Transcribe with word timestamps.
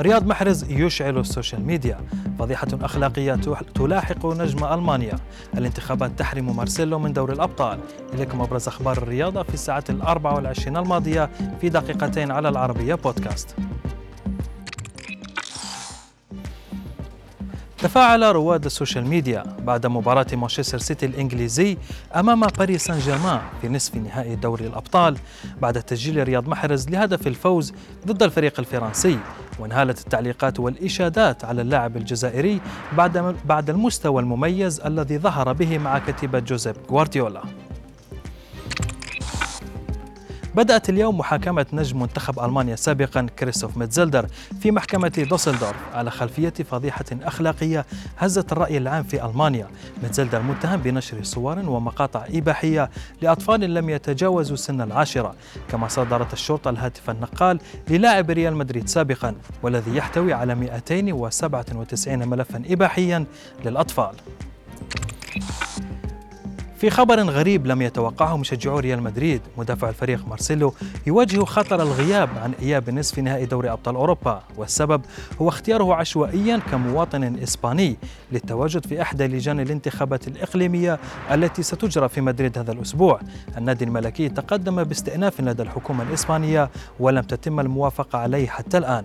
رياض 0.00 0.26
محرز 0.26 0.64
يشعل 0.70 1.18
ال 1.18 1.25
social 1.25 1.66
media. 1.66 2.00
فضيحة 2.38 2.68
أخلاقية 2.72 3.34
تلاحق 3.74 4.26
نجم 4.26 4.64
ألمانيا. 4.64 5.18
الانتخابات 5.56 6.10
تحرم 6.18 6.56
مارسيلو 6.56 6.98
من 6.98 7.12
دور 7.12 7.32
الأبطال. 7.32 7.78
إليكم 8.14 8.40
أبرز 8.40 8.68
أخبار 8.68 8.96
الرياضة 8.96 9.42
في 9.42 9.54
الساعات 9.54 9.90
الأربع 9.90 10.32
والعشرين 10.32 10.76
الماضية 10.76 11.30
في 11.60 11.68
دقيقتين 11.68 12.30
على 12.30 12.48
العربية 12.48 12.94
بودكاست. 12.94 13.56
تفاعل 17.78 18.22
رواد 18.22 18.64
ال 18.64 18.70
social 18.70 19.06
media 19.06 19.42
بعد 19.62 19.86
مباراة 19.86 20.26
مانشستر 20.32 20.78
سيتي 20.78 21.06
الإنجليزي 21.06 21.76
أمام 22.16 22.40
باريس 22.40 22.84
سان 22.84 22.98
جيرمان 22.98 23.40
في 23.60 23.68
نصف 23.68 23.94
نهائي 23.94 24.36
دوري 24.36 24.66
الأبطال 24.66 25.16
بعد 25.62 25.82
تسجيل 25.82 26.24
رياض 26.24 26.48
محرز 26.48 26.88
لهدف 26.88 27.26
الفوز 27.26 27.72
ضد 28.06 28.22
الفريق 28.22 28.54
الفرنسي. 28.58 29.18
وانهالت 29.58 30.00
التعليقات 30.00 30.60
والإشادات 30.60 31.44
على 31.44 31.62
اللاعب 31.62 31.96
الجزائري 31.96 32.60
بعد 32.96 33.36
بعد 33.44 33.70
المستوى 33.70 34.22
المميز 34.22 34.80
الذي 34.80 35.18
ظهر 35.18 35.52
به 35.52 35.78
مع 35.78 35.98
كتيبة 35.98 36.38
جوزيف 36.38 36.76
غوارديولا. 36.90 37.42
بدأت 40.54 40.88
اليوم 40.88 41.18
محاكمة 41.18 41.66
نجم 41.72 42.00
منتخب 42.00 42.38
ألمانيا 42.38 42.76
سابقا 42.76 43.26
كريستوف 43.38 43.76
ميتزلدر 43.76 44.26
في 44.60 44.70
محكمة 44.70 45.26
دوسلدورف 45.30 45.76
على 45.94 46.10
خلفية 46.10 46.52
فضيحة 46.70 47.04
أخلاقية 47.12 47.86
هزت 48.18 48.52
الرأي 48.52 48.76
العام 48.78 49.02
في 49.02 49.24
ألمانيا. 49.24 49.66
ميتزلدر 50.02 50.42
متهم 50.42 50.80
بنشر 50.80 51.22
صور 51.22 51.58
ومقاطع 51.58 52.24
إباحية 52.34 52.90
لأطفال 53.22 53.74
لم 53.74 53.90
يتجاوزوا 53.90 54.56
سن 54.56 54.80
العاشرة 54.80 55.34
كما 55.70 55.88
صدرت 55.88 56.32
الشرطة 56.32 56.70
الهاتف 56.70 57.10
النقال 57.10 57.60
للاعب 57.88 58.30
ريال 58.30 58.56
مدريد 58.56 58.88
سابقا 58.88 59.34
والذي 59.62 59.96
يحتوي 59.96 60.32
على 60.32 60.54
297 60.54 62.28
ملفا 62.28 62.62
إباحيا 62.70 63.24
للأطفال. 63.64 64.14
في 66.78 66.90
خبر 66.90 67.20
غريب 67.20 67.66
لم 67.66 67.82
يتوقعه 67.82 68.36
مشجعو 68.36 68.78
ريال 68.78 69.02
مدريد 69.02 69.40
مدافع 69.56 69.88
الفريق 69.88 70.28
مارسيلو 70.28 70.74
يواجه 71.06 71.44
خطر 71.44 71.82
الغياب 71.82 72.28
عن 72.42 72.52
إياب 72.62 72.90
نصف 72.90 73.18
نهائي 73.18 73.46
دوري 73.46 73.70
أبطال 73.70 73.94
أوروبا 73.94 74.42
والسبب 74.56 75.02
هو 75.42 75.48
اختياره 75.48 75.94
عشوائيا 75.94 76.60
كمواطن 76.70 77.38
إسباني 77.42 77.96
للتواجد 78.32 78.86
في 78.86 79.02
إحدى 79.02 79.26
لجان 79.26 79.60
الانتخابات 79.60 80.28
الإقليمية 80.28 80.98
التي 81.30 81.62
ستجرى 81.62 82.08
في 82.08 82.20
مدريد 82.20 82.58
هذا 82.58 82.72
الأسبوع. 82.72 83.20
النادي 83.56 83.84
الملكي 83.84 84.28
تقدم 84.28 84.84
باستئناف 84.84 85.40
لدى 85.40 85.62
الحكومة 85.62 86.02
الإسبانية 86.02 86.70
ولم 87.00 87.22
تتم 87.22 87.60
الموافقة 87.60 88.18
عليه 88.18 88.46
حتى 88.46 88.78
الآن. 88.78 89.04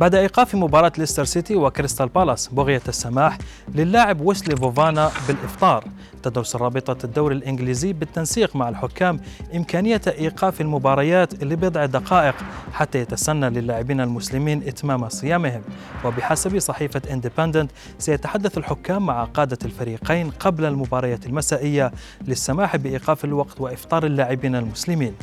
بعد 0.00 0.14
إيقاف 0.14 0.54
مباراة 0.54 0.92
ليستر 0.98 1.24
سيتي 1.24 1.56
وكريستال 1.56 2.08
بالاس 2.08 2.48
بغية 2.48 2.82
السماح 2.88 3.38
للاعب 3.74 4.20
ويسلي 4.20 4.56
فوفانا 4.56 5.10
بالإفطار. 5.28 5.84
تدرس 6.22 6.56
رابطة 6.56 7.04
الدوري 7.04 7.34
الإنجليزي 7.34 7.92
بالتنسيق 7.92 8.56
مع 8.56 8.68
الحكام 8.68 9.20
إمكانية 9.54 10.00
إيقاف 10.08 10.60
المباريات 10.60 11.44
لبضع 11.44 11.86
دقائق 11.86 12.34
حتى 12.72 12.98
يتسنى 12.98 13.50
للاعبين 13.50 14.00
المسلمين 14.00 14.62
إتمام 14.68 15.08
صيامهم. 15.08 15.62
وبحسب 16.04 16.58
صحيفة 16.58 17.02
اندبندنت 17.10 17.70
سيتحدث 17.98 18.58
الحكام 18.58 19.06
مع 19.06 19.24
قادة 19.24 19.58
الفريقين 19.64 20.30
قبل 20.30 20.64
المباريات 20.64 21.26
المسائية 21.26 21.92
للسماح 22.26 22.76
بإيقاف 22.76 23.24
الوقت 23.24 23.60
وإفطار 23.60 24.06
اللاعبين 24.06 24.56
المسلمين. 24.56 25.14